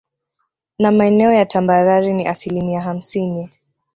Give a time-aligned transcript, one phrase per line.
[0.79, 3.49] Na maeneo ya tambarare ni asilimia hamsini